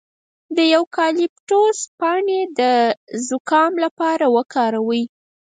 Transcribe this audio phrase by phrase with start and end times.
[0.57, 2.61] د یوکالیپټوس پاڼې د
[3.27, 5.03] زکام لپاره وکاروئ